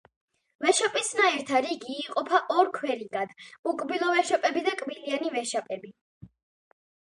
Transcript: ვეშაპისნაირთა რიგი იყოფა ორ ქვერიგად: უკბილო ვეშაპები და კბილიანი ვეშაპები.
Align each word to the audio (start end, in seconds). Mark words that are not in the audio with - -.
ვეშაპისნაირთა 0.65 1.61
რიგი 1.65 1.97
იყოფა 2.05 2.39
ორ 2.55 2.71
ქვერიგად: 2.79 3.37
უკბილო 3.73 4.09
ვეშაპები 4.17 4.67
და 4.71 4.77
კბილიანი 4.83 5.33
ვეშაპები. 5.39 5.97